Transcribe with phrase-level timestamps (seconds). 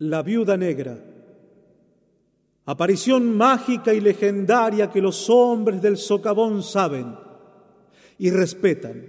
[0.00, 0.98] La viuda negra.
[2.64, 7.14] Aparición mágica y legendaria que los hombres del socavón saben
[8.18, 9.04] y respetan.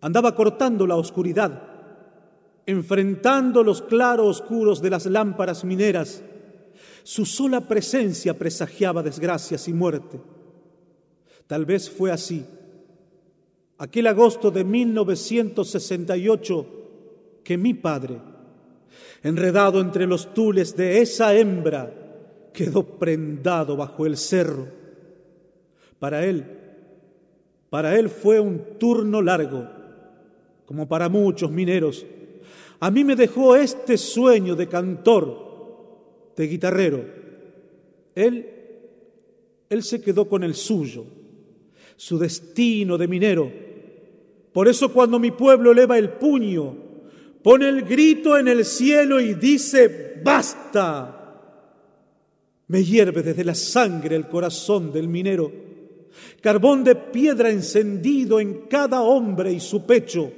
[0.00, 1.62] Andaba cortando la oscuridad,
[2.66, 6.20] enfrentando los claroscuros de las lámparas mineras.
[7.04, 10.20] Su sola presencia presagiaba desgracias y muerte.
[11.46, 12.44] Tal vez fue así.
[13.78, 16.66] Aquel agosto de 1968
[17.44, 18.29] que mi padre,
[19.22, 21.92] enredado entre los tules de esa hembra,
[22.52, 24.68] quedó prendado bajo el cerro.
[25.98, 26.44] Para él,
[27.68, 29.68] para él fue un turno largo,
[30.66, 32.06] como para muchos mineros.
[32.80, 35.50] A mí me dejó este sueño de cantor,
[36.36, 37.04] de guitarrero.
[38.14, 38.48] Él,
[39.68, 41.04] él se quedó con el suyo,
[41.96, 43.52] su destino de minero.
[44.52, 46.89] Por eso cuando mi pueblo eleva el puño,
[47.42, 51.16] pone el grito en el cielo y dice, basta.
[52.68, 55.50] Me hierve desde la sangre el corazón del minero,
[56.40, 60.30] carbón de piedra encendido en cada hombre y su pecho,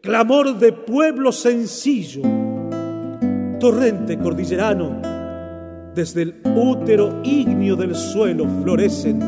[0.00, 2.22] clamor de pueblo sencillo,
[3.58, 5.02] torrente cordillerano,
[5.94, 9.18] desde el útero ígneo del suelo florecen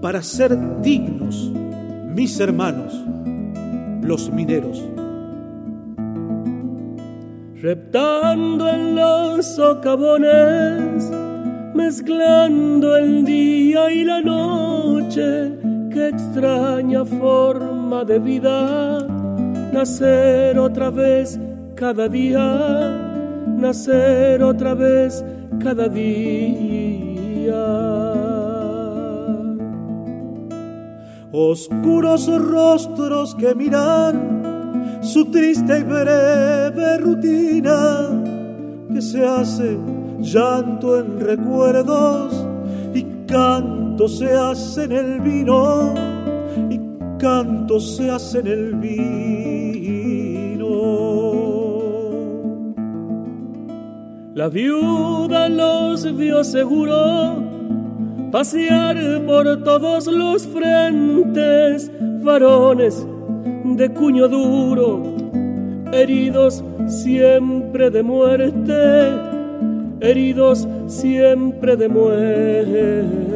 [0.00, 1.52] para ser dignos
[2.12, 2.92] mis hermanos,
[4.02, 4.91] los mineros
[7.62, 11.08] reptando en los socavones,
[11.74, 15.52] mezclando el día y la noche,
[15.88, 19.06] qué extraña forma de vida,
[19.72, 21.38] nacer otra vez
[21.76, 22.90] cada día,
[23.46, 25.24] nacer otra vez
[25.62, 27.54] cada día.
[31.30, 34.51] Oscuros rostros que miran
[35.02, 38.08] su triste y breve rutina
[38.92, 39.76] que se hace
[40.20, 42.46] llanto en recuerdos
[42.94, 45.92] y canto se hace en el vino
[46.70, 46.80] y
[47.18, 49.02] canto se hace en el vino.
[54.34, 57.42] La viuda los vio seguro
[58.30, 58.96] pasear
[59.26, 61.90] por todos los frentes,
[62.22, 63.06] varones
[63.82, 65.02] de cuño duro,
[65.92, 69.12] heridos siempre de muerte,
[70.00, 73.32] heridos siempre de muerte.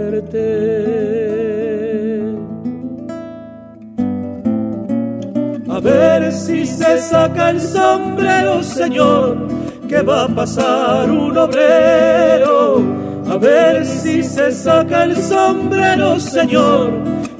[5.69, 9.49] A ver si se saca el sombrero, Señor,
[9.89, 12.85] que va a pasar un obrero.
[13.29, 16.93] A ver si se saca el sombrero, Señor,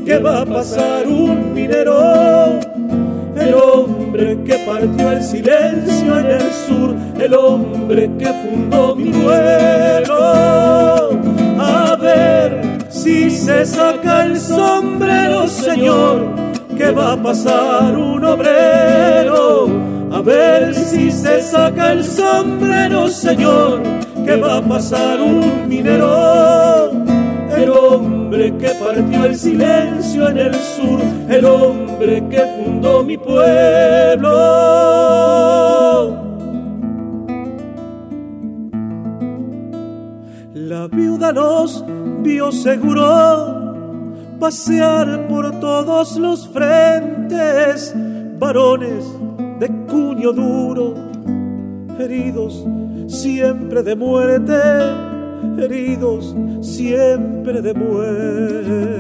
[0.05, 2.66] que va a pasar un minero
[3.47, 10.17] el hombre que partió el silencio en el sur, el hombre que fundó mi pueblo.
[11.59, 16.27] A ver si se saca el sombrero, Señor,
[16.77, 19.69] que va a pasar un obrero.
[20.13, 23.83] A ver si se saca el sombrero, Señor,
[24.25, 26.91] que va a pasar un minero.
[27.57, 34.29] El hombre que partió el silencio en el sur, el hombre que fundó mi pueblo.
[40.53, 41.83] La viuda nos
[42.23, 43.75] vio seguro
[44.39, 47.95] pasear por todos los frentes,
[48.39, 49.07] varones
[49.61, 50.95] de cuño duro,
[51.99, 52.67] heridos
[53.09, 55.16] siempre de muerte
[55.61, 58.97] heridos siempre de muerte.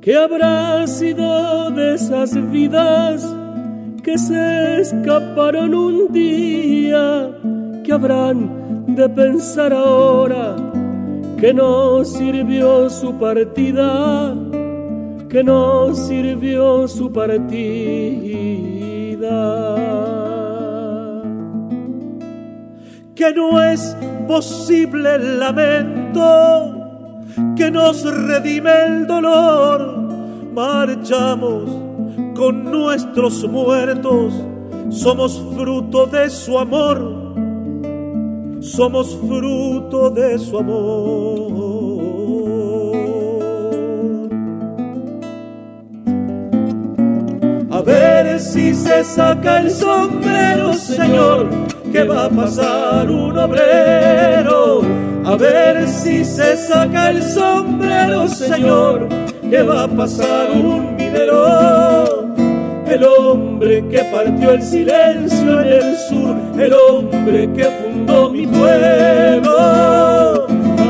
[0.00, 3.26] ¿Qué habrá sido de esas vidas
[4.02, 7.30] que se escaparon un día?
[7.82, 10.56] ¿Qué habrán de pensar ahora
[11.38, 14.34] que no sirvió su partida?
[15.28, 17.54] Que no sirvió su partida
[23.24, 23.96] que no es
[24.28, 26.74] posible el lamento
[27.56, 29.96] que nos redime el dolor.
[30.52, 31.70] Marchamos
[32.36, 34.34] con nuestros muertos,
[34.90, 36.98] somos fruto de su amor,
[38.60, 41.54] somos fruto de su amor.
[47.70, 51.48] A ver si se saca el sombrero, Señor
[51.94, 54.82] que va a pasar un obrero.
[55.24, 59.08] A ver si se saca el sombrero, Señor,
[59.48, 62.34] que va a pasar un minero.
[62.88, 69.56] el hombre que partió el silencio en el sur, el hombre que fundó mi pueblo.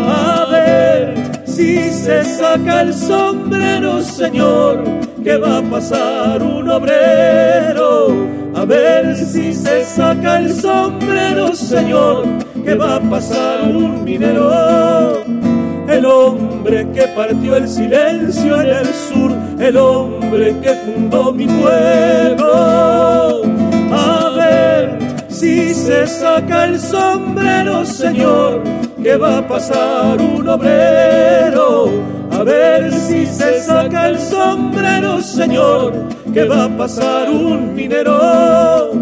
[0.08, 1.14] A ver
[1.44, 4.82] si se saca el sombrero, Señor,
[5.22, 8.43] que va a pasar un obrero.
[8.54, 12.24] A ver si se saca el sombrero, Señor,
[12.64, 15.24] que va a pasar un minero
[15.88, 23.42] el hombre que partió el silencio en el sur, el hombre que fundó mi pueblo.
[23.92, 24.98] A ver
[25.28, 28.62] si se saca el sombrero, Señor,
[29.02, 31.90] que va a pasar un obrero.
[32.30, 35.92] A ver si se saca el sombrero, Señor,
[36.34, 38.92] que va a pasar un minero.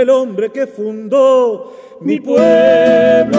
[0.00, 3.38] el hombre que fundó mi pueblo.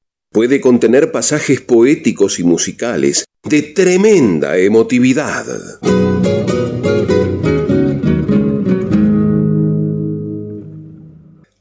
[0.31, 5.45] puede contener pasajes poéticos y musicales de tremenda emotividad.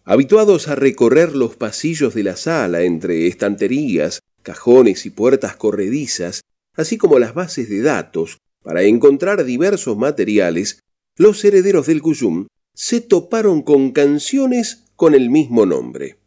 [0.05, 6.43] Habituados a recorrer los pasillos de la sala entre estanterías, cajones y puertas corredizas,
[6.77, 10.81] así como las bases de datos, para encontrar diversos materiales,
[11.17, 16.20] los herederos del Cuyum se toparon con canciones con el mismo nombre.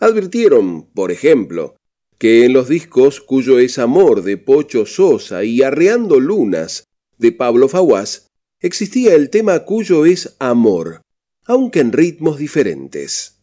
[0.00, 1.76] Advirtieron, por ejemplo,
[2.18, 6.84] que en los discos cuyo es amor de Pocho Sosa y Arreando Lunas
[7.18, 8.28] de Pablo Faguás
[8.60, 11.02] existía el tema cuyo es amor,
[11.44, 13.33] aunque en ritmos diferentes.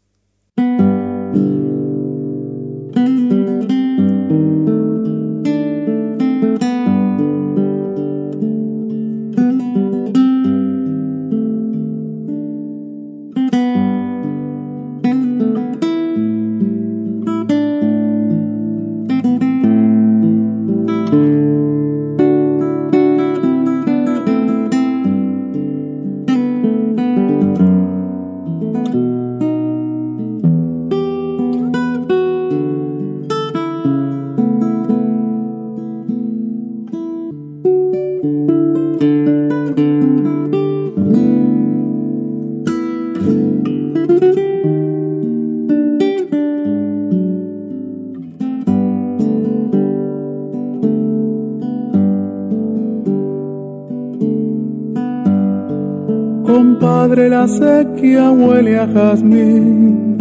[57.30, 60.18] La sequía huele a jazmín,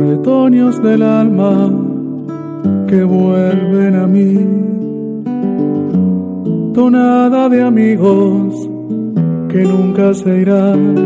[0.00, 1.72] retoños del alma
[2.86, 4.38] que vuelven a mí,
[6.72, 8.68] tonada de amigos
[9.48, 10.96] que nunca se irán,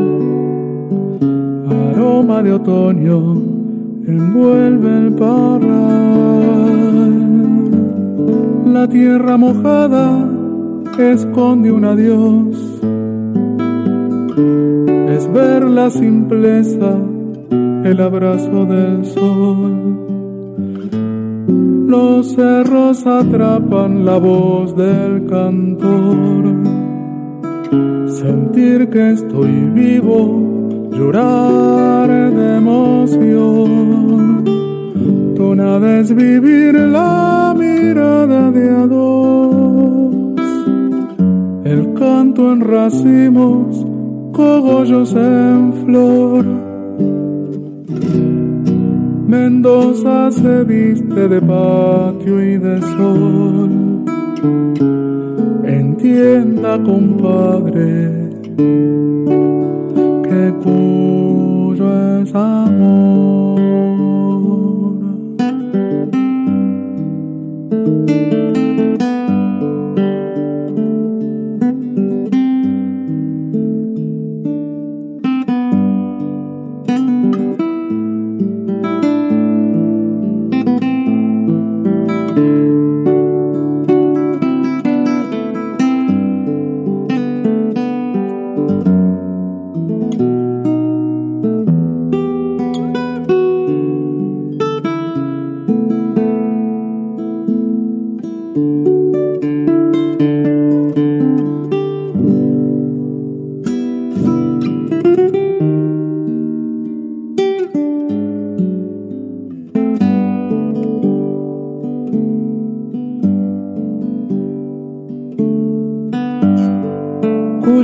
[1.93, 3.43] aroma de otoño
[4.07, 5.71] envuelve el parral,
[8.67, 10.31] la tierra mojada
[11.01, 12.81] esconde un adiós
[15.17, 16.97] es ver la simpleza,
[17.85, 20.01] el abrazo del sol.
[21.87, 26.45] Los cerros atrapan la voz del cantor.
[28.09, 34.45] Sentir que estoy vivo, llorar de emoción.
[35.37, 40.15] Tonada es vivir la mirada de a dos.
[41.65, 43.90] El canto en racimos
[44.41, 46.45] cogollos en flor.
[49.37, 53.71] Mendoza se viste de patio y de sol.
[55.65, 58.31] Entienda, compadre,
[60.27, 61.87] que cuyo
[62.23, 63.90] es amor.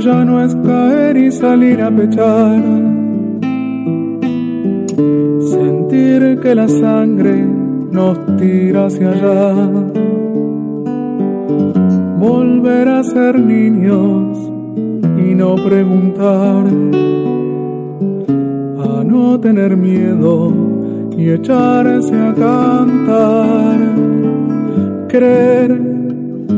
[0.07, 2.61] Tuya no es caer y salir a pechar.
[5.41, 7.45] Sentir que la sangre
[7.91, 9.53] nos tira hacia allá.
[12.19, 14.37] Volver a ser niños
[15.17, 16.65] y no preguntar.
[18.89, 20.53] A no tener miedo
[21.17, 23.79] y echarse a cantar.
[25.09, 25.81] Creer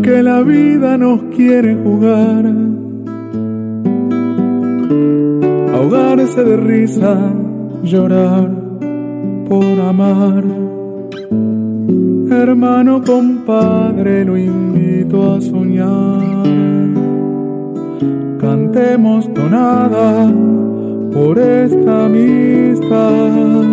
[0.03, 2.68] que la vida nos quiere jugar.
[5.89, 7.17] Ahogarse de risa,
[7.81, 8.47] llorar
[9.47, 10.43] por amar.
[12.29, 16.45] Hermano, compadre, lo invito a soñar.
[18.39, 20.31] Cantemos tonada
[21.11, 23.65] por esta amistad.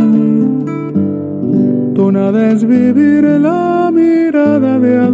[1.95, 5.11] Tonada es vivir la mirada de a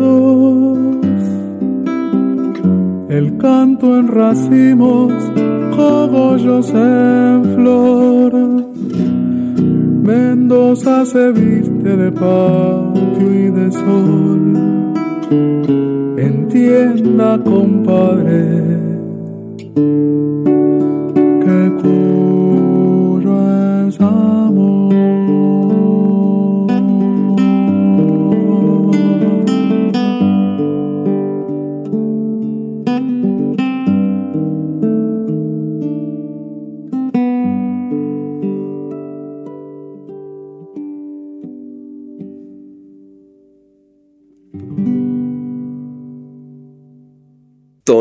[3.12, 5.12] el canto en racimos,
[5.82, 8.32] cogollos en flor.
[10.10, 14.42] Mendoza se viste de patio y de sol.
[16.16, 18.78] Entienda, compadre,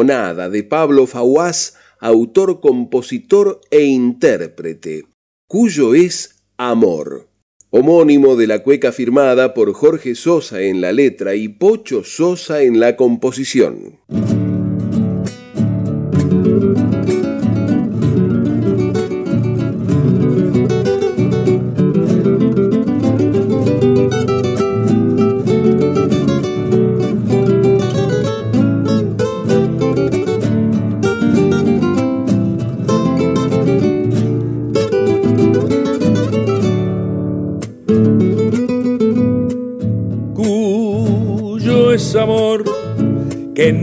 [0.03, 5.03] De Pablo Fawaz, autor, compositor e intérprete,
[5.47, 7.27] cuyo es Amor,
[7.69, 12.79] homónimo de la cueca firmada por Jorge Sosa en la letra y Pocho Sosa en
[12.79, 13.99] la composición.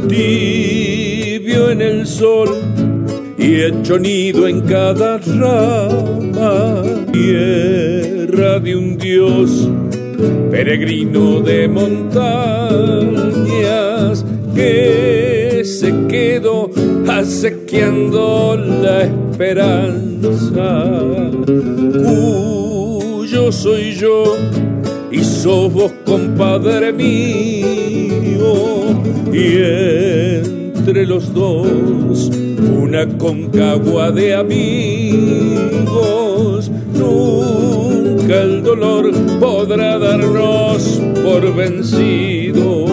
[0.07, 2.47] tibio en el sol
[3.37, 9.69] y hecho nido en cada rama, tierra de un dios,
[10.49, 12.23] peregrino de montañas
[14.55, 16.71] que se quedó
[17.05, 20.85] asequiando la esperanza,
[22.01, 24.37] cuyo soy yo
[25.11, 25.91] y sos vos,
[26.57, 28.55] compadre mío,
[29.31, 29.57] y
[30.75, 32.31] entre los dos
[32.81, 35.51] una concagua de amigos.
[36.95, 42.89] Nunca el dolor podrá darnos por vencidos.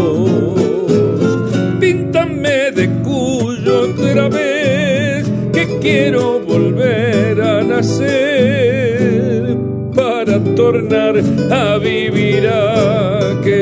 [1.81, 9.57] Píntame de cuyo otra vez que quiero volver a nacer
[9.95, 11.15] para tornar
[11.51, 12.47] a vivir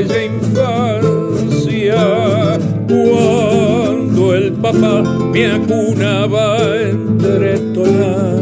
[0.02, 1.97] aquella infancia
[2.88, 8.41] cuando el papá me acunaba entre tonadas.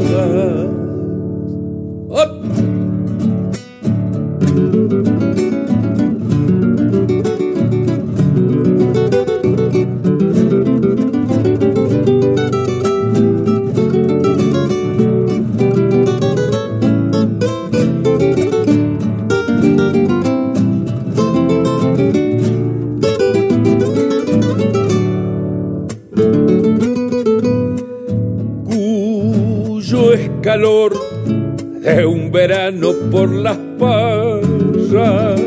[30.42, 35.38] De un verano por las parras,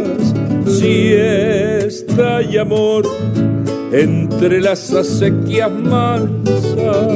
[0.68, 3.04] siesta y amor
[3.92, 7.08] entre las acequias mansas,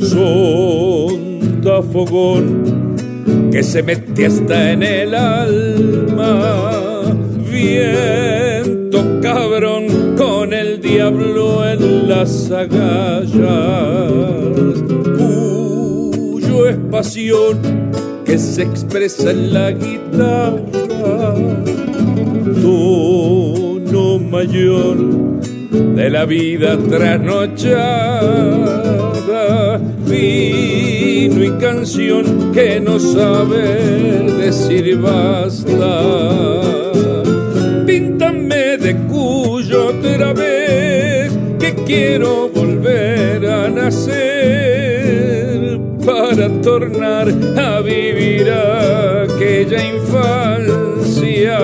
[0.00, 2.94] sonda fogón
[3.50, 6.70] que se mete hasta en el alma,
[7.50, 13.90] viento cabrón con el diablo en las agallas
[16.70, 17.58] es pasión
[18.24, 21.34] que se expresa en la guitarra,
[22.62, 24.96] tono mayor
[25.70, 27.80] de la vida trasnochada,
[30.06, 36.02] vino y canción que no sabe decir basta.
[37.84, 44.19] Píntame de cuyo otra vez, que quiero volver a nacer
[46.40, 47.28] para tornar
[47.58, 51.58] a vivir aquella infancia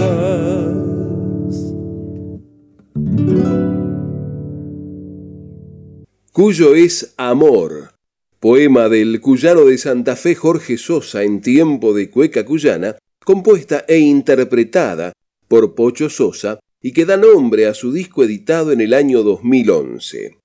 [6.32, 7.94] Cuyo es Amor,
[8.40, 13.98] poema del cuyano de Santa Fe Jorge Sosa en tiempo de cueca cuyana, compuesta e
[13.98, 15.12] interpretada
[15.48, 20.38] por Pocho Sosa y que da nombre a su disco editado en el año 2011.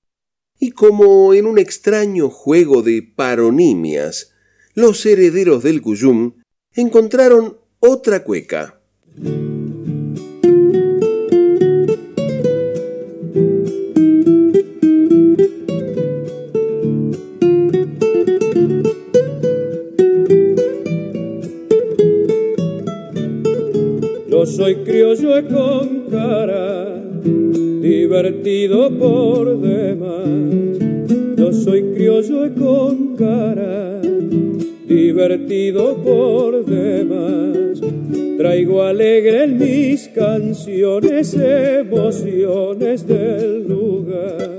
[0.59, 4.33] Y como en un extraño juego de paronimias,
[4.75, 6.35] los herederos del Cuyum
[6.75, 8.81] encontraron otra cueca.
[24.47, 25.96] soy criollo con
[27.87, 30.79] divertido por demás.
[31.37, 34.01] Yo soy criollo con cara,
[34.89, 37.81] divertido por demás.
[38.39, 44.51] Traigo alegre en mis canciones emociones del lugar.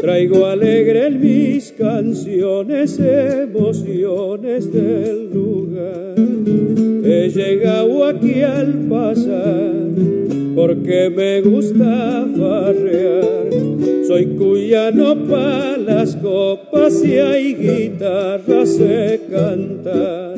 [0.00, 6.14] Traigo alegre en mis canciones emociones del lugar.
[7.04, 13.50] He llegado aquí al pasar porque me gusta farrear.
[14.06, 20.34] Soy cuyano para las copas y hay guitarras se cantar.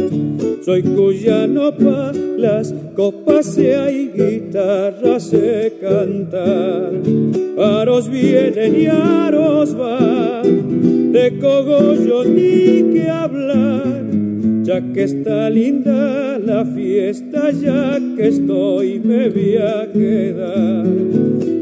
[0.65, 6.93] Soy cuyano para las copas y hay guitarras se cantar.
[7.59, 14.12] Aros vienen y aros van, de cogollo ni que hablar
[14.73, 20.87] ya que está linda la fiesta, ya que estoy me voy a quedar.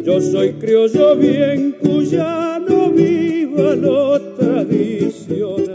[0.04, 5.69] Yo soy criollo bien cuyano, viva lo tradicional.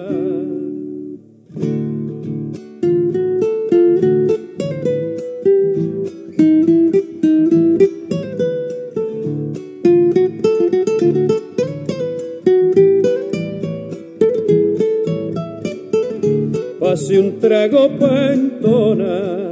[16.96, 19.50] Pase un trago pa' entonar,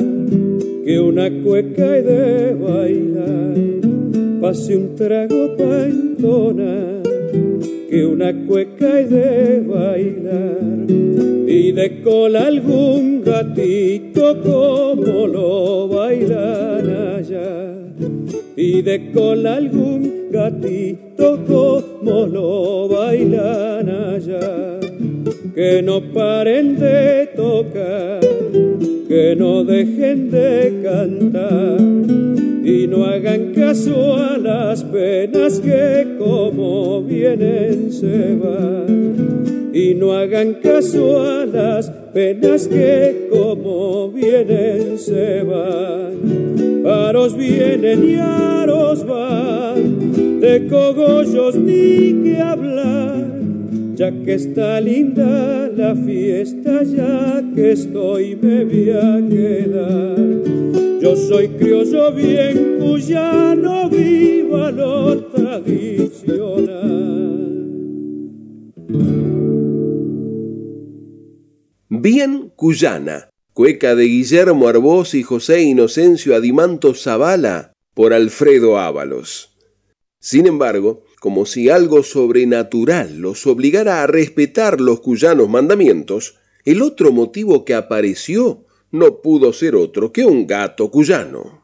[0.86, 3.56] que una cueca de bailar.
[4.39, 7.03] Pase un trago pa' entonar,
[7.89, 10.88] que una cueca de bailar.
[11.45, 17.75] Y de cola algún gatito como lo bailan allá.
[18.56, 24.82] Y de cola algún gatito como lo bailan allá
[25.55, 28.19] que no paren de tocar,
[29.07, 31.79] que no dejen de cantar
[32.65, 39.71] y no hagan caso a las penas que como vienen se van.
[39.73, 46.83] Y no hagan caso a las penas que como vienen se van.
[46.85, 53.42] Aros vienen y aros van, de cogollos ni que hablar
[53.95, 60.43] ya que está linda la fiesta, ya que estoy me voy a quedar.
[60.99, 66.93] Yo soy criollo bien cuyano, viva lo tradicional.
[71.89, 79.56] Bien cuyana, cueca de Guillermo Arbós y José Inocencio Adimanto Zavala por Alfredo Ábalos.
[80.19, 87.13] Sin embargo, como si algo sobrenatural los obligara a respetar los cuyanos mandamientos, el otro
[87.13, 91.62] motivo que apareció no pudo ser otro que un gato cuyano.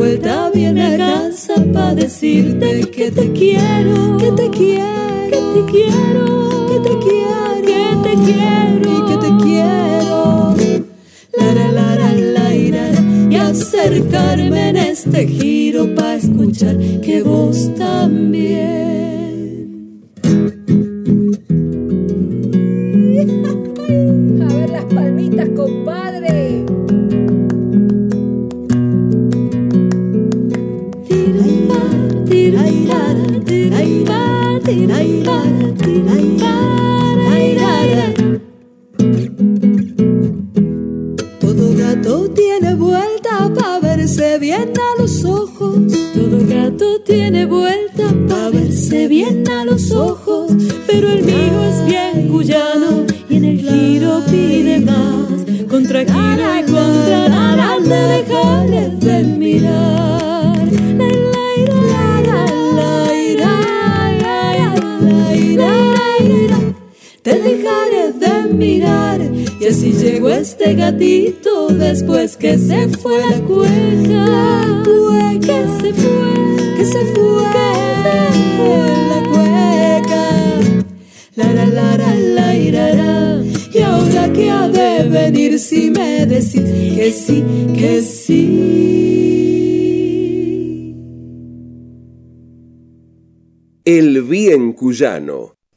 [0.00, 6.24] Vuelta viene a casa para decirte que te quiero, que te quiero, que te quiero,
[6.68, 10.54] que te quiero, que te quiero y que te quiero.
[11.36, 18.80] La, la, la, la, la, y acercarme en este giro para escuchar que vos también.
[24.40, 26.19] A ver las palmitas, compadre.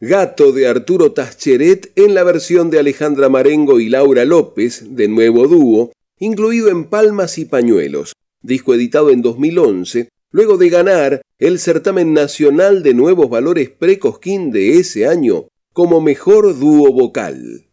[0.02, 5.48] Gato de Arturo Tascheret en la versión de Alejandra Marengo y Laura López, de nuevo
[5.48, 12.14] dúo, incluido en Palmas y Pañuelos, disco editado en 2011, luego de ganar el certamen
[12.14, 17.68] nacional de nuevos valores Precosquín de ese año como mejor dúo vocal.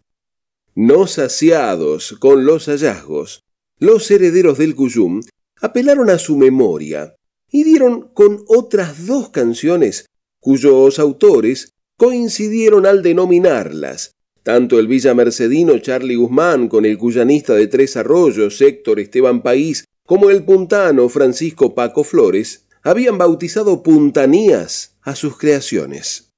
[0.76, 3.42] No saciados con los hallazgos,
[3.80, 5.20] los herederos del Cuyum
[5.60, 7.16] apelaron a su memoria
[7.50, 10.06] y dieron con otras dos canciones
[10.40, 14.16] cuyos autores coincidieron al denominarlas.
[14.42, 20.30] Tanto el villamercedino Charlie Guzmán con el cuyanista de Tres Arroyos Héctor Esteban País como
[20.30, 26.29] el puntano Francisco Paco Flores habían bautizado puntanías a sus creaciones.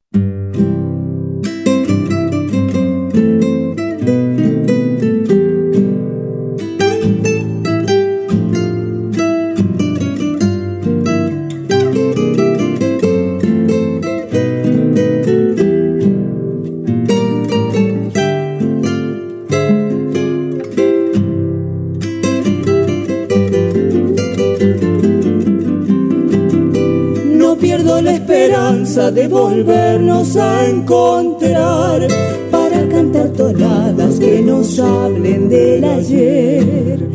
[29.32, 32.06] Volvernos a encontrar
[32.50, 37.08] para cantar tonadas que nos hablen del ayer,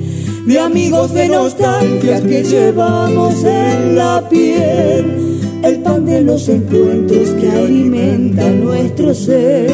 [0.45, 7.51] de amigos de nostalgias que llevamos en la piel, el pan de los encuentros que
[7.51, 9.69] alimenta nuestro ser.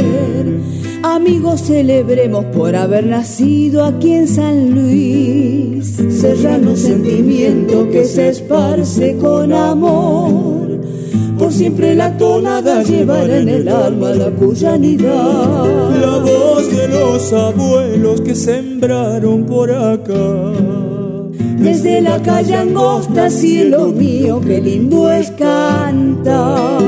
[1.01, 5.95] Amigos, celebremos por haber nacido aquí en San Luis.
[6.09, 10.62] Serrano sentimiento que se esparce con amor.
[11.53, 15.91] Siempre la tonada llevará en el alma la cuyanidad.
[16.01, 20.51] La voz de los abuelos que sembraron por acá.
[21.59, 26.81] Desde la calle angosta, cielo mío, qué lindo es cantar.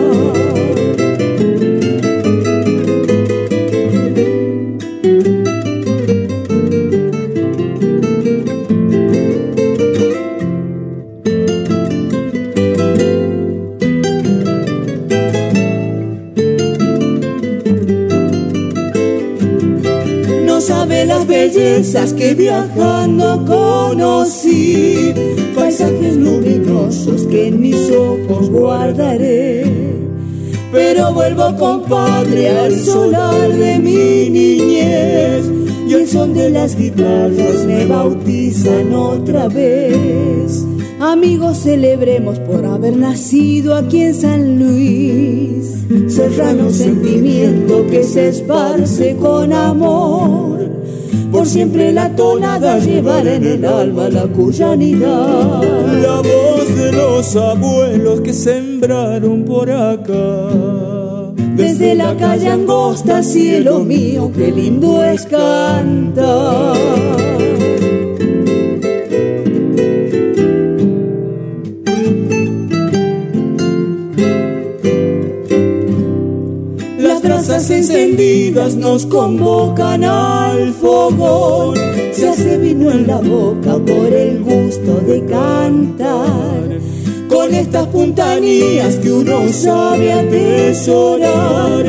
[21.76, 25.14] Bellezas que viajando conocí,
[25.56, 29.66] paisajes luminosos que en mis ojos guardaré.
[30.72, 35.46] Pero vuelvo, compadre, al solar de mi niñez
[35.88, 40.66] y el son de las guitarras me bautizan otra vez.
[41.00, 45.76] Amigos, celebremos por haber nacido aquí en San Luis.
[46.08, 50.55] Serrano sentimiento que se esparce con amor.
[51.46, 55.62] Por siempre la tonada llevará en el alma la cuyanidad.
[56.02, 60.50] La voz de los abuelos que sembraron por acá.
[61.56, 66.76] Desde la calle angosta, cielo mío, qué lindo es cantar.
[77.56, 81.76] Encendidas nos convocan al fogón.
[82.12, 86.80] Se hace vino en la boca por el gusto de cantar.
[87.30, 91.86] Con esta tantas puntanías que uno sabe atesorar,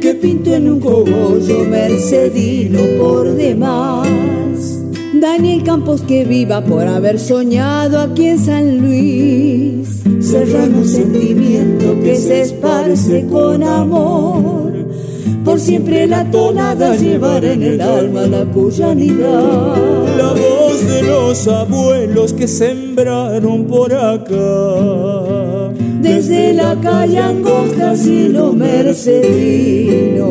[0.00, 4.08] que pinto en un cogollo mercedino por demás.
[5.12, 10.02] Daniel Campos que viva por haber soñado aquí en San Luis.
[10.20, 14.71] Serrano sentimiento que se esparce con amor.
[15.52, 19.76] Por siempre la tonada llevar en el alma la cuyanidad.
[20.16, 25.74] La voz de los abuelos que sembraron por acá.
[26.00, 30.22] Desde la calle angosta, cielo mercedino.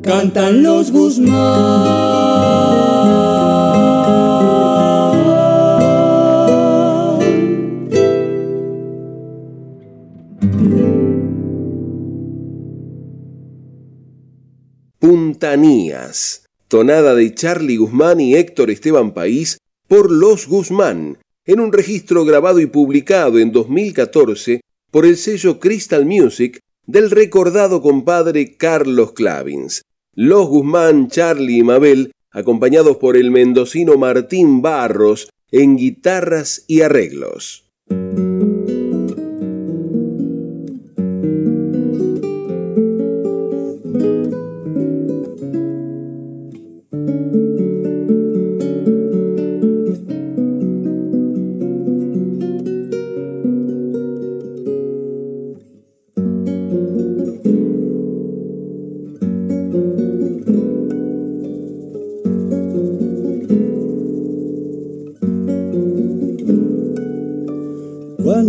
[0.00, 2.61] cantan los Guzmán.
[16.68, 22.60] Tonada de Charlie Guzmán y Héctor Esteban País por Los Guzmán, en un registro grabado
[22.60, 24.60] y publicado en 2014
[24.92, 29.82] por el sello Crystal Music del recordado compadre Carlos Clavins.
[30.14, 37.64] Los Guzmán, Charlie y Mabel, acompañados por el mendocino Martín Barros en guitarras y arreglos.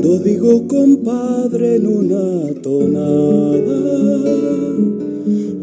[0.03, 4.19] Digo compadre en una tonada,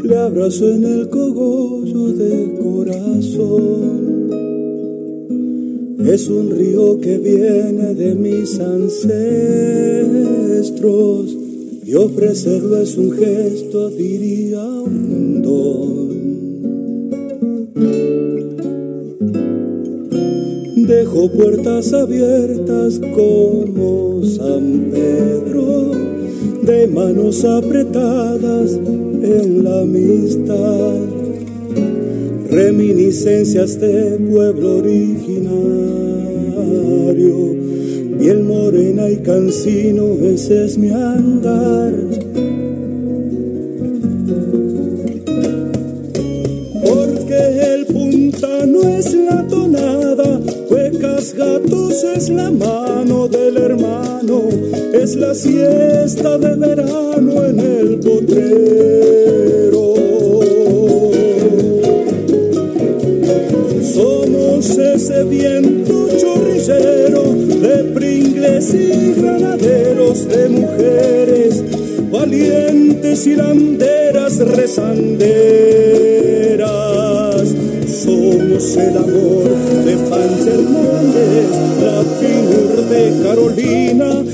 [0.02, 4.00] le abrazo en el cogollo del corazón.
[6.06, 9.10] Es un río que viene de mis ancestros
[11.84, 16.10] y ofrecerlo es un gesto, diría un don.
[20.86, 25.92] Dejo puertas abiertas como San Pedro,
[26.62, 30.94] de manos apretadas en la amistad,
[32.50, 35.50] reminiscencias de pueblo originario,
[38.18, 42.09] piel morena y cansino, ese es mi andar.
[63.94, 71.62] Somos ese viento chorrillero de pringles y granaderos de mujeres
[72.10, 75.30] valientes y landeras rezanderas.
[77.86, 79.44] Somos el amor
[79.84, 81.50] de Pancha Hernández,
[81.84, 82.02] la
[82.90, 84.29] de Carolina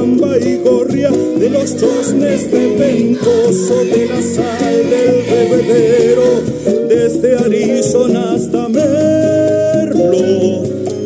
[0.00, 6.42] de Juan Baigorria, de los chosnes de Ventoso, de la sal del bebedero,
[6.88, 10.62] desde Arizona hasta Merlo,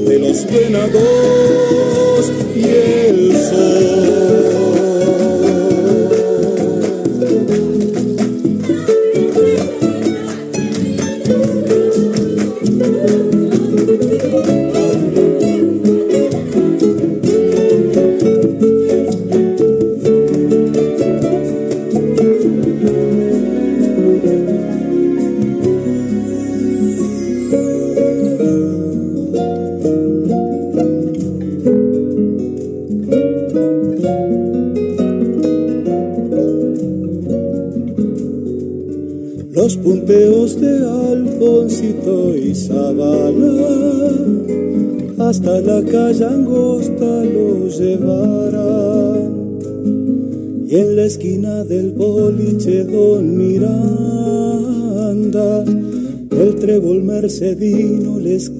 [0.07, 4.23] de los venados y el sol.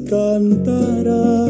[0.09, 1.47] Cantará.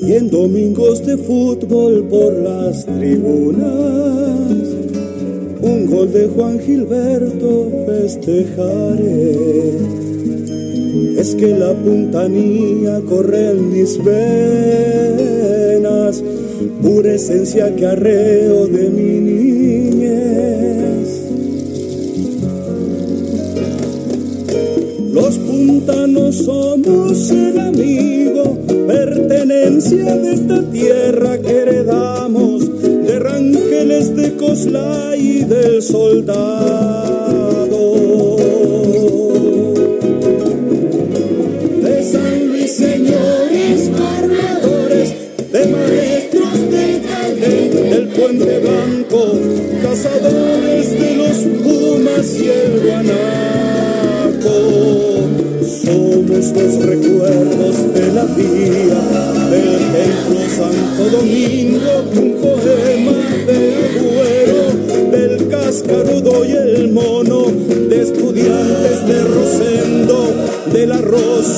[0.00, 4.68] Y en domingos de fútbol por las tribunas
[5.60, 9.36] un gol de Juan Gilberto festejaré.
[11.18, 15.42] Es que la puntanía corre en mis venas,
[16.82, 19.17] pura esencia que arreo de mi
[35.88, 36.67] soldado.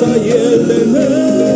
[0.00, 1.49] Rosa y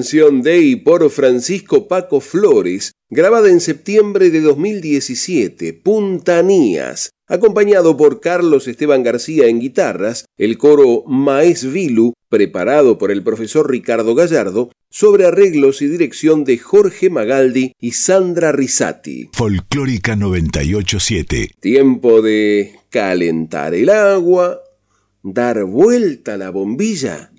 [0.00, 8.18] canción de y por Francisco Paco Flores, grabada en septiembre de 2017, Puntanías, acompañado por
[8.20, 14.70] Carlos Esteban García en guitarras, el coro Maes Vilu, preparado por el profesor Ricardo Gallardo,
[14.88, 19.28] sobre arreglos y dirección de Jorge Magaldi y Sandra Risati.
[19.34, 21.50] Folclórica 987.
[21.60, 24.62] Tiempo de calentar el agua,
[25.22, 27.29] dar vuelta a la bombilla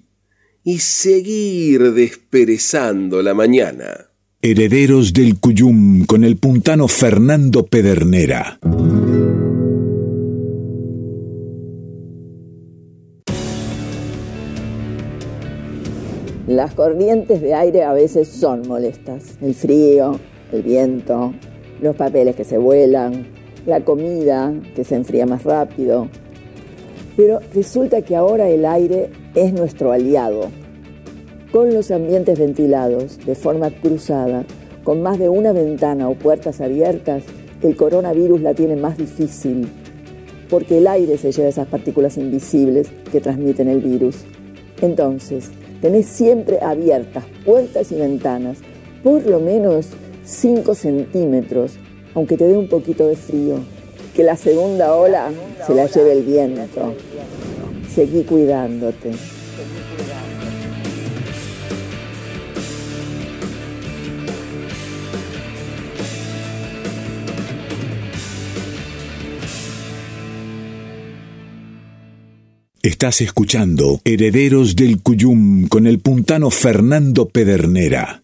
[0.64, 4.08] y seguir desperezando la mañana.
[4.42, 8.60] Herederos del Cuyum con el puntano Fernando Pedernera.
[16.48, 19.38] Las corrientes de aire a veces son molestas.
[19.42, 20.20] El frío,
[20.52, 21.34] el viento,
[21.82, 23.28] los papeles que se vuelan,
[23.66, 26.10] la comida que se enfría más rápido.
[27.16, 30.50] Pero resulta que ahora el aire es nuestro aliado.
[31.52, 34.46] Con los ambientes ventilados de forma cruzada,
[34.84, 37.24] con más de una ventana o puertas abiertas,
[37.62, 39.68] el coronavirus la tiene más difícil,
[40.50, 44.18] porque el aire se lleva esas partículas invisibles que transmiten el virus.
[44.82, 48.58] Entonces, tenés siempre abiertas puertas y ventanas,
[49.04, 49.90] por lo menos
[50.24, 51.74] 5 centímetros,
[52.16, 53.56] aunque te dé un poquito de frío.
[54.16, 55.30] Que la segunda ola
[55.66, 56.96] se la lleve el viento.
[57.94, 59.12] Seguí cuidándote.
[72.82, 78.24] Estás escuchando Herederos del Cuyum con el puntano Fernando Pedernera.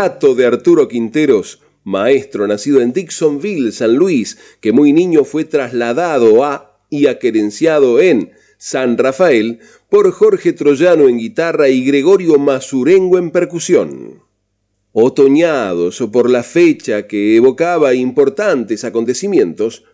[0.00, 6.80] De Arturo Quinteros, maestro nacido en Dixonville, San Luis, que muy niño fue trasladado a
[6.88, 9.58] y aquerenciado en San Rafael
[9.90, 14.22] por Jorge Troyano en guitarra y Gregorio Masurengo en percusión.
[14.92, 19.84] Otoñados por la fecha que evocaba importantes acontecimientos,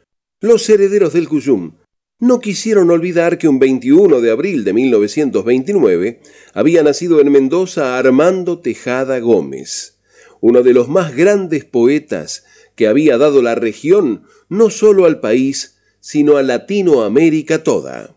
[0.40, 1.72] los herederos del Cuyum
[2.18, 6.20] no quisieron olvidar que un 21 de abril de 1929
[6.54, 9.95] había nacido en Mendoza Armando Tejada Gómez,
[10.40, 15.78] uno de los más grandes poetas que había dado la región no solo al país,
[16.00, 18.14] sino a Latinoamérica toda.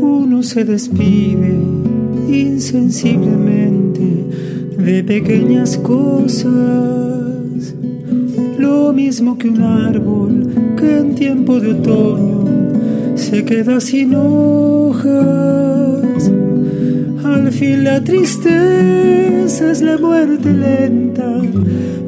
[0.00, 1.56] Uno se despide
[2.28, 4.02] insensiblemente
[4.76, 6.52] de pequeñas cosas,
[8.58, 12.51] lo mismo que un árbol que en tiempo de otoño
[13.22, 15.12] se queda sin hojas.
[17.24, 21.40] Al fin la tristeza es la muerte lenta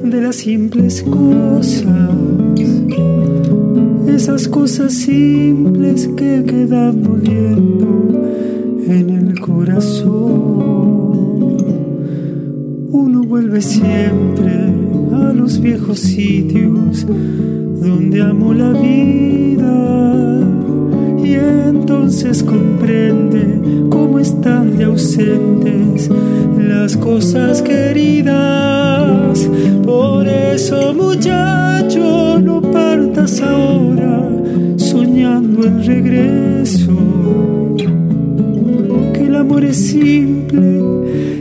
[0.03, 1.87] de las simples cosas,
[4.09, 8.11] esas cosas simples que quedan muriendo
[8.89, 10.13] en el corazón.
[12.91, 14.73] Uno vuelve siempre
[15.13, 20.44] a los viejos sitios donde amo la vida
[21.35, 26.09] y entonces comprende cómo están de ausentes
[26.59, 29.49] las cosas queridas.
[29.85, 34.29] Por eso muchacho, no partas ahora
[34.77, 36.93] soñando el regreso,
[39.13, 40.74] que el amor es simple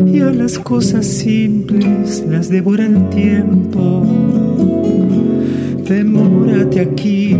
[0.05, 4.05] y a las cosas simples las devora el tiempo.
[5.87, 7.37] Demórate aquí,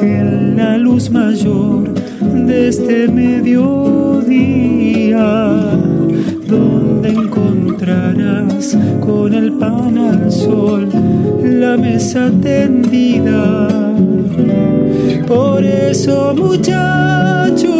[0.00, 0.24] que
[0.56, 1.94] la luz mayor
[2.46, 3.70] de este mediodía,
[6.46, 10.88] donde encontrarás con el pan al sol
[11.42, 13.68] la mesa tendida.
[15.26, 17.79] Por eso, muchacho,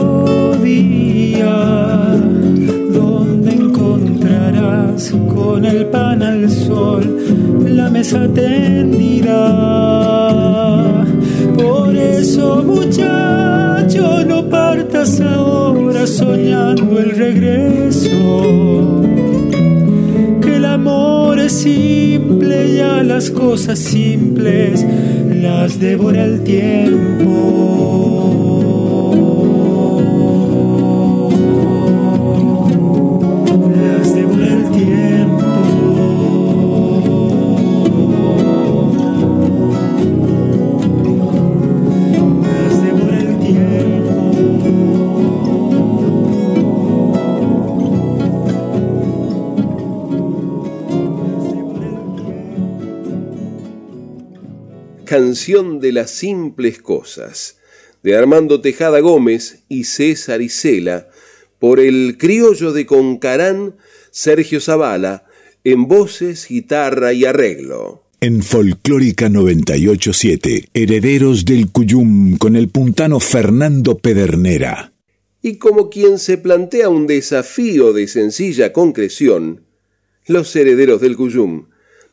[2.92, 7.18] donde encontrarás con el pan al sol
[7.66, 9.34] la mesa tendida.
[11.56, 19.02] Por eso, muchacho, no partas ahora soñando el regreso.
[20.42, 24.86] Que el amor es simple y a las cosas simples
[25.44, 27.34] las devora el tiempo.
[55.14, 57.58] Canción de las simples cosas,
[58.02, 61.08] de Armando Tejada Gómez y César Isela,
[61.60, 63.76] por el criollo de Concarán,
[64.10, 65.26] Sergio Zavala,
[65.64, 68.08] en voces, guitarra y arreglo.
[68.22, 74.94] En Folclórica 987, Herederos del Cuyum con el puntano Fernando Pedernera.
[75.44, 79.62] Y como quien se plantea un desafío de sencilla concreción,
[80.26, 81.68] los herederos del Cuyum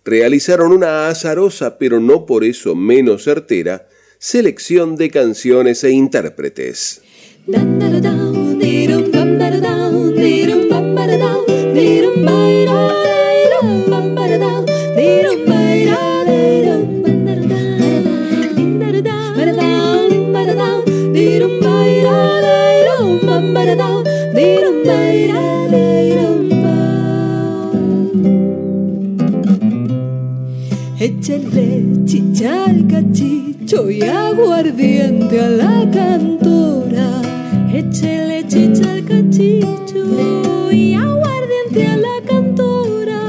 [0.04, 3.86] realizaron una azarosa, pero no por eso menos certera,
[4.18, 7.02] selección de canciones e intérpretes.
[31.00, 37.22] échenle chicha al cachicho y aguardiente a la cantora.
[37.72, 43.20] Échenle chicha al cachicho y aguardiente a la cantora.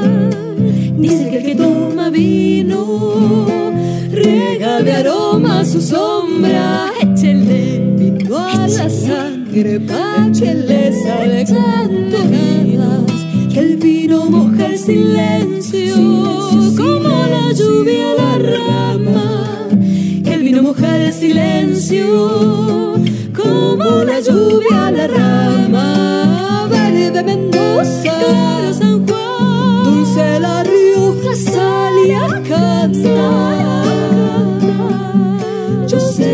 [0.97, 3.47] Dice que el que toma vino
[4.11, 6.91] rega de aroma su sombra.
[7.01, 10.29] Échenle vino a la sangre, pa'
[23.35, 33.71] como la lluvia la rama, verde Mendoza, San Juan, dulce la Rioja, salía a cantar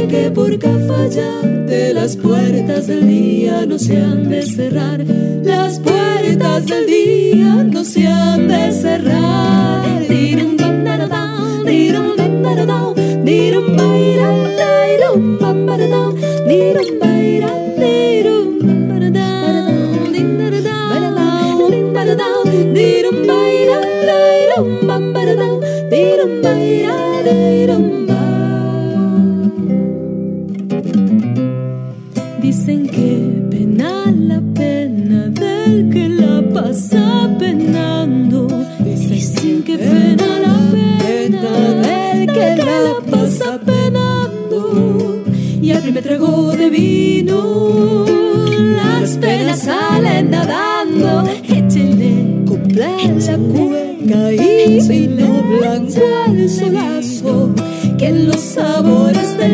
[0.07, 5.03] que por de las puertas del día no se han de cerrar.
[5.43, 9.57] Las puertas del día no se han de cerrar.
[13.27, 13.57] Me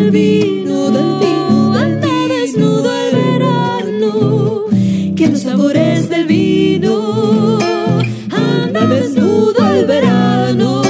[0.03, 4.65] del vino, del vino anda desnudo el verano,
[5.15, 7.57] que los sabores del vino
[8.29, 10.81] anda desnudo el verano,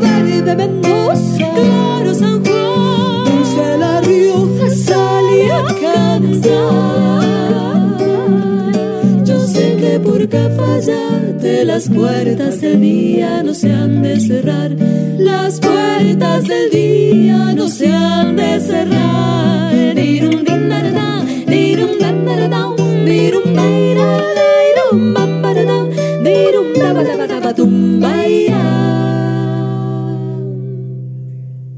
[0.00, 2.42] verde Mendoza, claro San
[9.24, 14.73] Yo sé que por fallarte las puertas del día no se han de cerrar.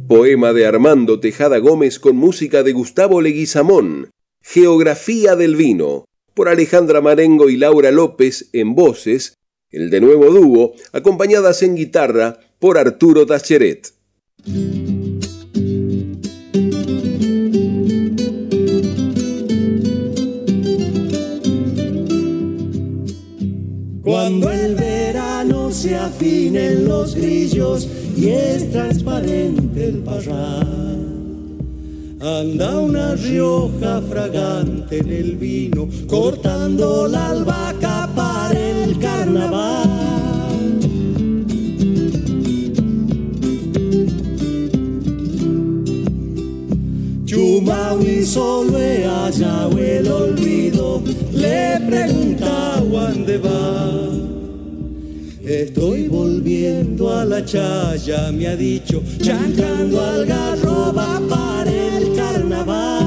[0.06, 4.10] Poema de Armando Tejada Gómez con música de Gustavo Leguizamón.
[4.42, 9.34] Geografía del vino, por Alejandra Marengo y Laura López en voces,
[9.70, 13.94] el de nuevo dúo, acompañadas en guitarra por Arturo Tacheret.
[24.06, 30.96] Cuando el verano se afinen los grillos y es transparente el parral
[32.20, 40.15] Anda una rioja fragante en el vino, cortando la albahaca para el carnaval.
[48.00, 51.02] Y solo allá el olvido,
[51.32, 53.90] le pregunta dónde va.
[55.44, 63.04] Estoy volviendo a la chaya, me ha dicho, chancando algarroba para el carnaval.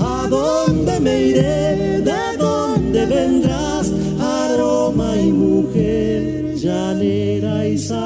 [0.00, 2.00] ¿A dónde me iré?
[2.00, 3.92] ¿De dónde vendrás?
[4.20, 8.05] Aroma y mujer, llanera y salar.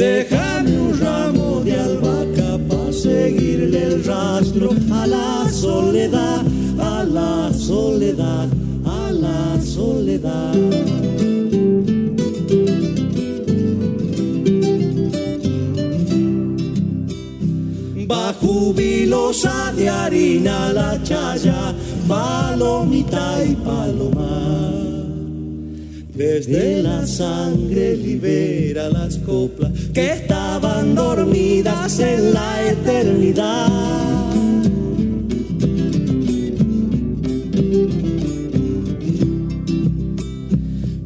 [0.00, 6.42] Déjame un ramo de albahaca para seguirle el rastro a la soledad,
[6.78, 8.48] a la soledad,
[8.86, 10.54] a la soledad.
[18.10, 21.74] Va jubilosa de harina la chaya,
[22.08, 24.69] palomita y paloma.
[26.20, 33.68] Desde la sangre libera las coplas que estaban dormidas en la eternidad.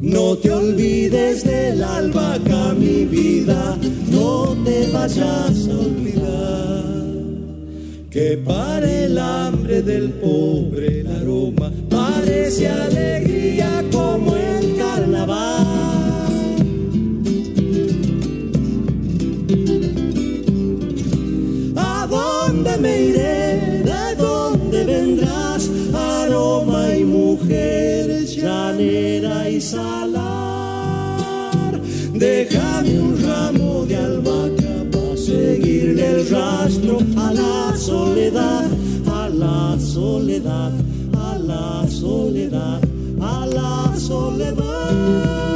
[0.01, 3.77] No te olvides del albahaca, mi vida,
[4.11, 6.83] no te vayas a olvidar.
[8.09, 13.81] Que para el hambre del pobre el aroma parece alegría
[29.71, 30.13] llanera y sal
[32.13, 38.69] Déjame un ramo de albahaca para seguirle el rastro a la soledad,
[39.07, 40.71] a la soledad,
[41.13, 42.81] a la soledad,
[43.21, 45.55] a la soledad.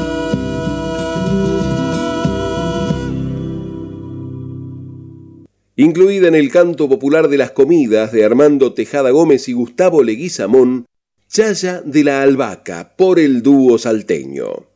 [5.75, 10.85] incluida en el canto popular de las comidas de Armando Tejada Gómez y Gustavo Leguizamón,
[11.31, 14.67] Chaya de la Albahaca, por el dúo salteño.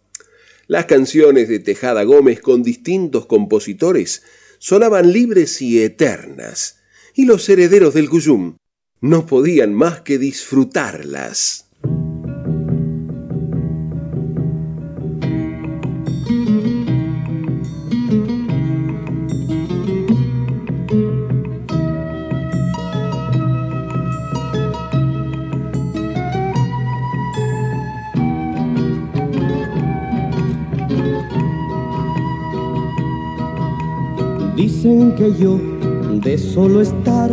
[0.67, 4.21] Las canciones de Tejada Gómez con distintos compositores
[4.59, 6.77] sonaban libres y eternas,
[7.15, 8.57] y los herederos del Cuyum
[9.01, 11.62] no podían más que disfrutarlas.
[35.11, 35.59] Que yo
[36.23, 37.29] de solo estar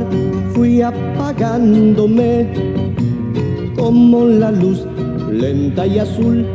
[0.55, 2.49] fui apagándome
[3.77, 4.87] como la luz
[5.31, 6.47] lenta y azul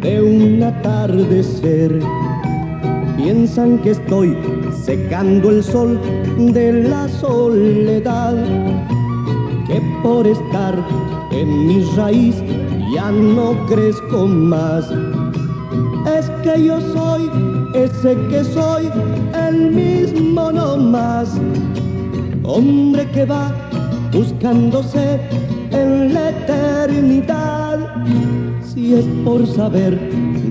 [0.00, 2.00] de un atardecer.
[3.16, 4.36] Piensan que estoy
[4.84, 6.00] secando el sol
[6.38, 8.34] de la soledad,
[9.66, 10.74] que por estar
[11.30, 12.42] en mi raíz
[12.94, 14.90] ya no crezco más.
[16.06, 17.30] Es que yo soy
[17.74, 18.90] ese que soy,
[19.48, 21.40] el mismo no más.
[22.42, 23.52] Hombre que va
[24.12, 25.20] buscándose
[25.70, 27.78] en la eternidad.
[28.64, 29.98] Si es por saber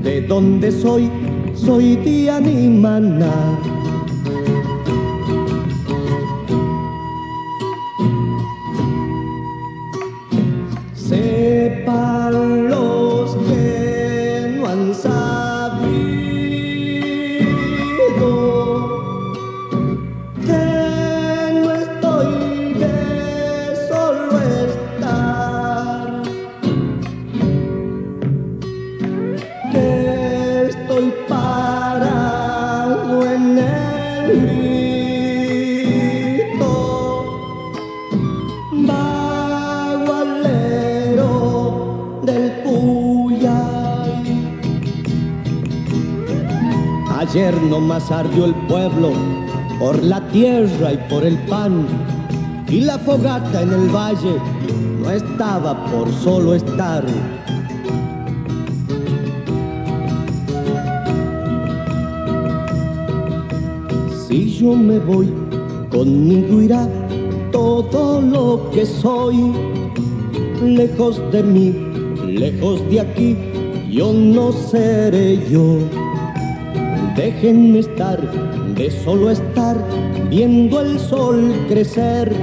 [0.02, 1.10] de dónde soy,
[1.54, 3.71] soy de Animaná.
[48.14, 49.12] Ardió el pueblo
[49.80, 51.86] por la tierra y por el pan.
[52.68, 54.36] Y la fogata en el valle
[55.02, 57.04] no estaba por solo estar.
[64.28, 65.34] Si yo me voy,
[65.90, 66.88] conmigo irá
[67.52, 69.52] todo lo que soy.
[70.64, 71.76] Lejos de mí,
[72.28, 73.38] lejos de aquí,
[73.90, 76.01] yo no seré yo.
[77.24, 78.20] Déjenme estar,
[78.74, 79.78] de solo estar,
[80.32, 82.36] viendo el sol crecer.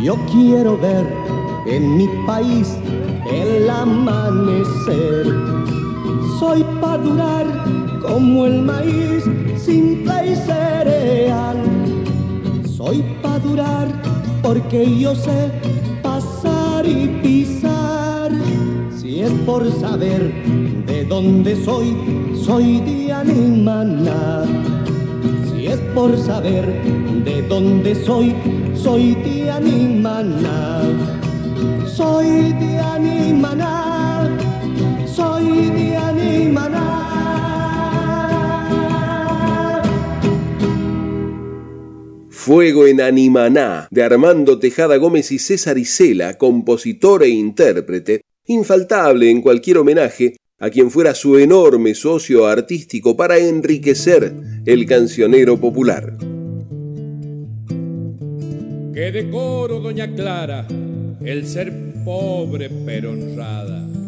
[0.00, 1.04] Yo quiero ver
[1.66, 2.76] en mi país
[3.28, 5.26] el amanecer.
[6.38, 7.46] Soy para durar
[8.00, 9.24] como el maíz,
[9.56, 11.56] simple y cereal.
[12.76, 13.88] Soy para durar
[14.40, 15.50] porque yo sé
[16.00, 17.63] pasar y pisar.
[19.24, 20.34] Es por saber
[20.84, 21.96] de dónde soy,
[22.44, 24.44] soy de Animaná.
[25.48, 26.66] Si es por saber
[27.24, 28.34] de dónde soy,
[28.74, 30.82] soy de Animaná.
[31.86, 34.28] Soy de Animaná.
[35.06, 36.84] Soy de Animaná.
[42.28, 49.42] Fuego en Animaná, de Armando Tejada Gómez y César Isela, compositor e intérprete, infaltable en
[49.42, 54.32] cualquier homenaje a quien fuera su enorme socio artístico para enriquecer
[54.64, 56.16] el cancionero popular.
[58.94, 60.66] Qué decoro, doña Clara,
[61.24, 61.72] el ser
[62.04, 64.03] pobre pero honrada.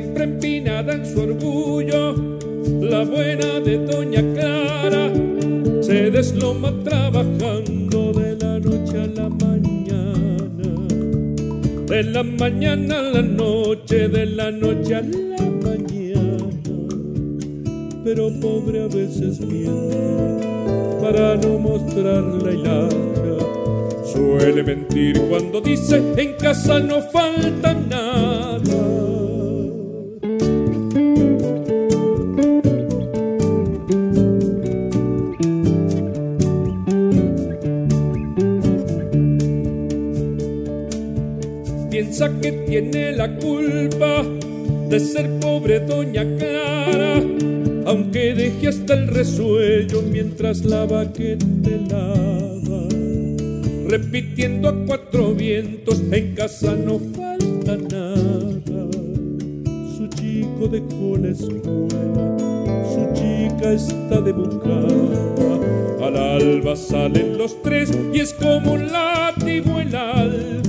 [0.00, 2.14] Siempre empinada en su orgullo
[2.80, 5.12] la buena de Doña Clara
[5.82, 10.86] se desloma trabajando de la noche a la mañana,
[11.86, 16.48] de la mañana a la noche, de la noche a la mañana.
[18.02, 19.98] Pero pobre a veces miente
[21.02, 22.96] para no mostrar la hilacha.
[24.10, 28.89] Suele mentir cuando dice en casa no falta nada
[42.10, 44.24] que tiene la culpa
[44.88, 47.22] de ser pobre doña Clara,
[47.86, 52.88] aunque deje hasta el resuello mientras la te lava.
[53.86, 58.90] repitiendo a cuatro vientos, en casa no falta nada.
[59.96, 62.36] Su chico dejó la escuela,
[62.92, 66.04] su chica está de buscada.
[66.04, 70.59] Al alba salen los tres y es como un látigo el alba.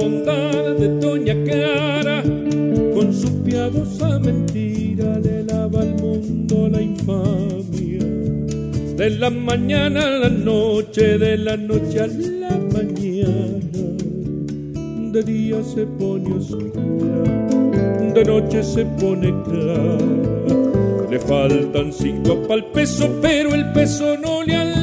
[0.00, 2.22] Bondad de Doña Clara,
[2.94, 8.04] con su piadosa mentira le lava al mundo la infamia.
[8.96, 13.82] De la mañana a la noche, de la noche a la mañana,
[15.12, 17.22] de día se pone oscura,
[18.14, 19.98] de noche se pone clara.
[21.10, 24.79] Le faltan cinco pa'l peso, pero el peso no le alcanza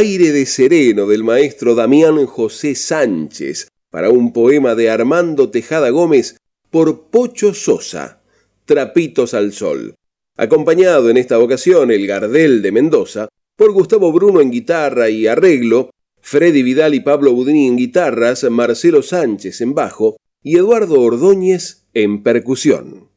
[0.00, 6.38] Aire de sereno del maestro Damián José Sánchez para un poema de Armando Tejada Gómez
[6.70, 8.22] por Pocho Sosa,
[8.64, 9.96] Trapitos al Sol,
[10.38, 13.28] acompañado en esta ocasión el Gardel de Mendoza
[13.58, 15.90] por Gustavo Bruno en guitarra y arreglo,
[16.22, 22.22] Freddy Vidal y Pablo Budini en guitarras, Marcelo Sánchez en bajo y Eduardo Ordóñez en
[22.22, 23.09] percusión.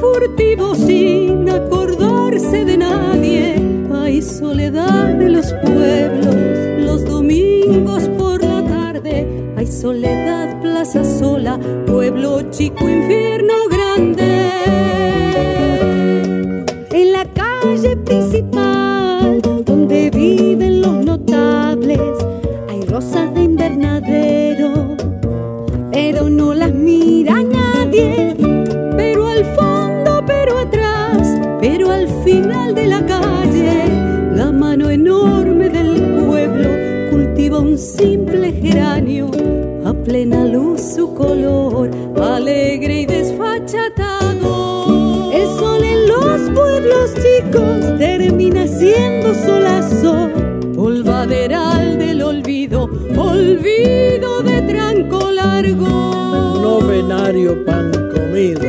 [0.00, 3.54] Furtivo sin acordarse de nadie.
[3.92, 6.36] Hay soledad de los pueblos
[6.84, 9.26] los domingos por la tarde.
[9.56, 13.63] Hay soledad, plaza sola, pueblo chico, infierno
[48.94, 50.30] termina siendo solazo
[50.74, 55.86] polvaderal del olvido, olvido de tranco largo.
[56.62, 58.62] Novenario pan comido,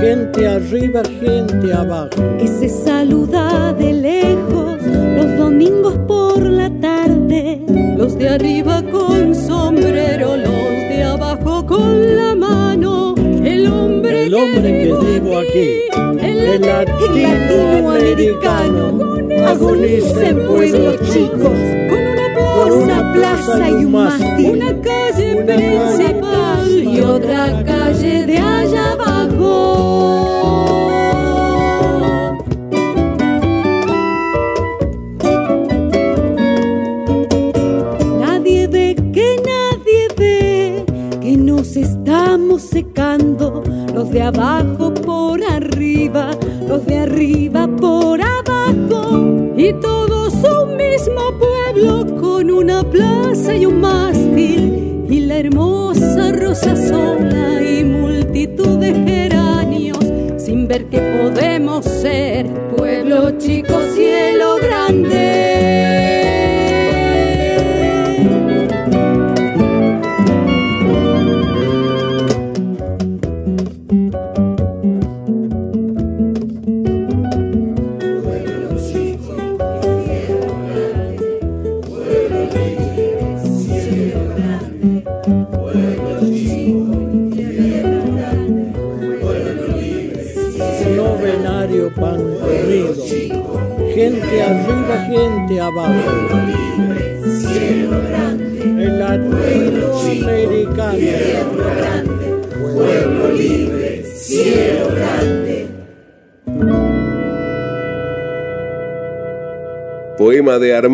[0.00, 2.10] gente arriba, gente abajo.
[2.38, 4.82] Que se saluda de lejos
[5.16, 7.60] los domingos por la tarde,
[7.96, 13.14] los de arriba con sombrero, los de abajo con la mano.
[13.44, 15.82] El hombre, el hombre que, vivo aquí,
[16.20, 19.05] el, latinoamericano
[19.50, 21.58] agoniza en pueblos chicos,
[22.58, 29.52] con una plaza, y un mástil, una calle principal y otra calle de allá abajo.
[38.20, 40.84] Nadie ve que nadie ve
[41.20, 43.62] que nos estamos secando,
[43.94, 46.30] los de abajo por arriba,
[46.68, 47.55] los de arriba
[52.90, 59.98] plaza y un mástil y la hermosa rosa sola y multitud de geranios
[60.36, 62.65] sin ver que podemos ser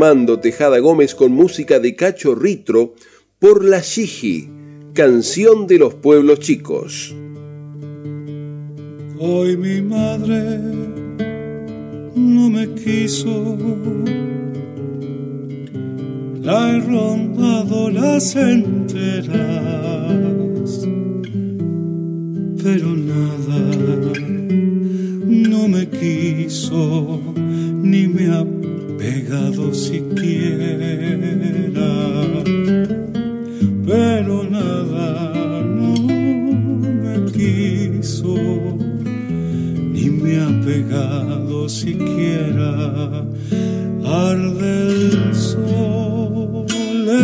[0.03, 2.94] Tejada Gómez con música de Cacho Ritro
[3.38, 4.48] por la Shiji,
[4.94, 7.14] canción de los pueblos chicos.
[9.20, 10.59] Hoy mi madre
[12.16, 13.57] no me quiso,
[16.40, 19.38] la he rondado las enteras,
[22.61, 23.61] pero nada
[25.26, 27.20] no me quiso
[27.82, 28.61] ni me
[29.03, 30.78] pegado siquiera,
[33.84, 35.94] pero nada no
[37.03, 38.36] me quiso
[39.92, 43.26] ni me ha pegado siquiera.
[44.05, 46.66] Arde el sol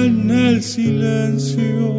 [0.05, 1.93] en el silencio,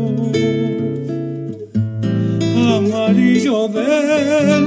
[2.76, 4.60] amarillo de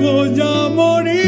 [0.00, 1.20] voy a morir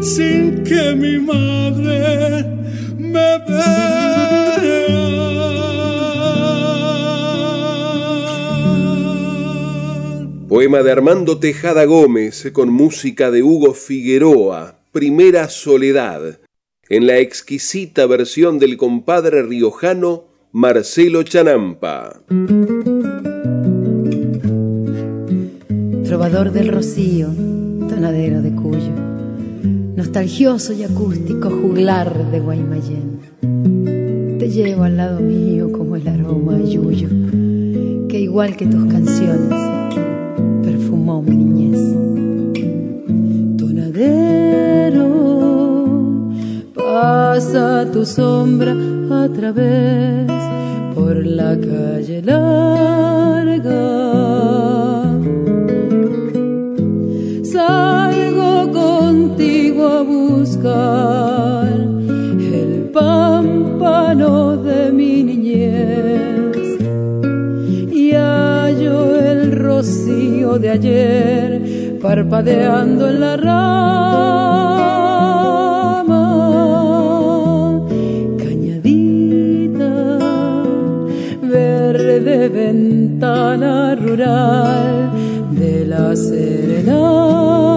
[0.00, 2.44] sin que mi madre
[2.98, 3.86] me vea?
[10.48, 16.38] Poema de Armando Tejada Gómez con música de Hugo Figueroa, Primera Soledad,
[16.88, 22.22] en la exquisita versión del compadre riojano Marcelo Chanampa.
[26.16, 27.28] Trovador del Rocío,
[27.90, 28.94] tonadero de Cuyo,
[29.96, 34.38] nostalgioso y acústico juglar de Guaymallén.
[34.38, 37.10] Te llevo al lado mío como el aroma yuyo,
[38.08, 39.52] que igual que tus canciones
[40.62, 41.94] perfumó mi niñez.
[43.58, 45.10] Tonadero,
[46.74, 48.74] pasa tu sombra
[49.10, 50.32] a través
[50.94, 53.96] por la calle larga.
[59.36, 66.56] contigo a buscar el pámpano de mi niñez.
[67.92, 73.66] Y hallo el rocío de ayer parpadeando en la rama.
[78.38, 80.18] Cañadita,
[81.42, 85.10] verde ventana rural
[85.50, 87.75] de la serenata.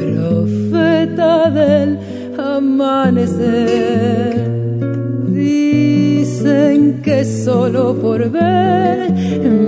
[0.00, 1.98] profeta del
[2.38, 4.32] amanecer.
[5.28, 8.98] Dicen que solo por ver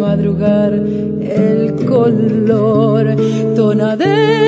[0.00, 3.16] madrugar el color
[3.54, 4.39] tonadero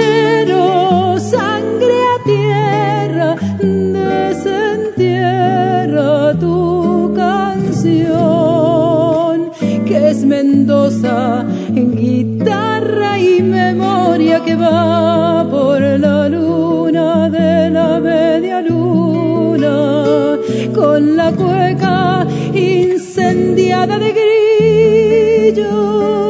[14.45, 20.37] que va por la luna de la media luna
[20.75, 26.22] con la cueca incendiada de grillos.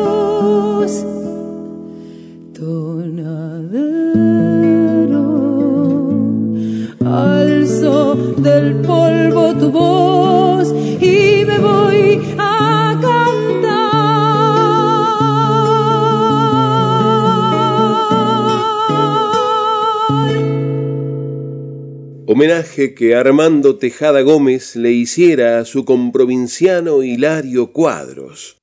[22.34, 28.56] Homenaje que Armando Tejada Gómez le hiciera a su comprovinciano Hilario Cuadros,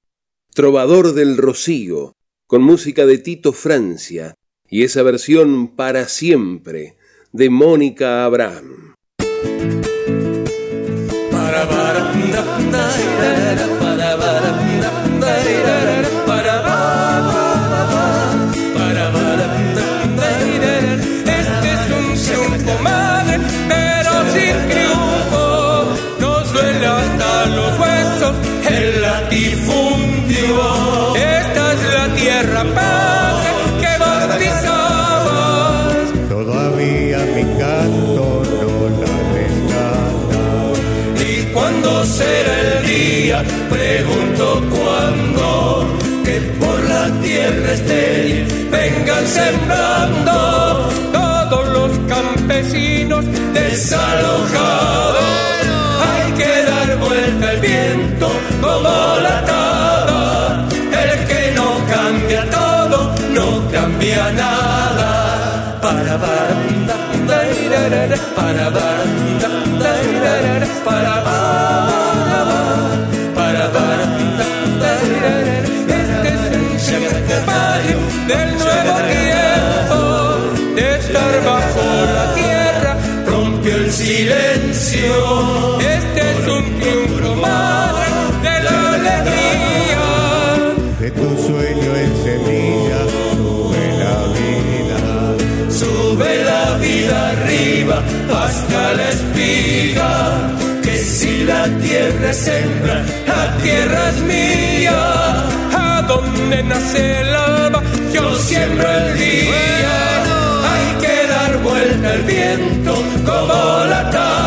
[0.55, 2.13] trovador del Rocío,
[2.47, 4.33] con música de Tito Francia
[4.67, 6.95] y esa versión para siempre
[7.31, 8.95] de Mónica Abraham.
[12.25, 13.78] Este
[49.29, 53.23] sembrando todos los campesinos
[53.53, 55.23] desalojados.
[56.07, 58.27] Hay que dar vuelta al viento
[58.61, 58.89] como
[59.25, 60.67] la taba.
[61.03, 62.97] El que no cambia todo,
[63.37, 65.79] no cambia nada.
[65.81, 66.95] Para banda,
[68.35, 69.49] para banda,
[69.79, 71.18] para para
[98.93, 100.11] la espiga.
[100.83, 105.01] Que si la tierra sembra, la tierra es mía.
[105.77, 107.81] A donde nace el alba,
[108.13, 109.95] yo siembro el día.
[110.71, 112.93] Hay que dar vuelta al viento
[113.25, 114.38] como la taba.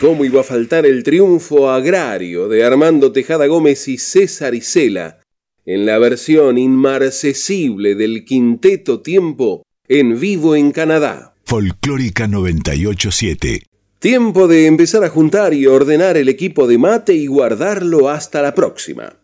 [0.00, 5.20] Cómo iba a faltar el triunfo agrario de Armando Tejada Gómez y César Isela
[5.66, 11.34] en la versión inmarcesible del quinteto Tiempo en vivo en Canadá.
[11.44, 13.62] Folclórica 987.
[13.98, 18.54] Tiempo de empezar a juntar y ordenar el equipo de mate y guardarlo hasta la
[18.54, 19.18] próxima.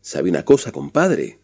[0.00, 1.40] ¿Sabe una cosa, compadre?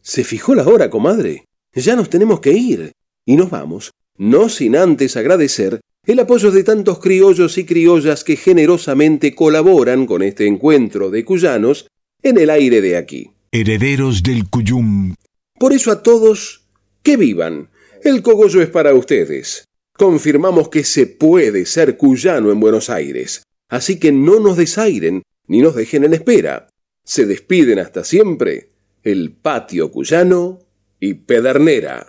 [0.00, 1.44] Se fijó la hora, comadre.
[1.74, 2.92] Ya nos tenemos que ir.
[3.26, 8.34] Y nos vamos, no sin antes agradecer el apoyo de tantos criollos y criollas que
[8.34, 11.86] generosamente colaboran con este encuentro de cuyanos
[12.22, 13.30] en el aire de aquí.
[13.52, 15.14] Herederos del Cuyum.
[15.58, 16.64] Por eso a todos,
[17.04, 17.70] que vivan.
[18.02, 19.64] El cogollo es para ustedes.
[19.96, 23.44] Confirmamos que se puede ser cuyano en Buenos Aires.
[23.68, 26.68] Así que no nos desairen ni nos dejen en espera.
[27.04, 28.70] Se despiden hasta siempre
[29.04, 30.58] el patio cuyano
[30.98, 32.08] y Pedernera.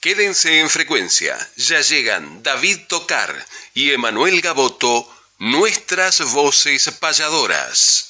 [0.00, 1.36] Quédense en frecuencia.
[1.56, 5.06] Ya llegan David Tocar y Emanuel Gaboto,
[5.38, 8.08] nuestras voces payadoras.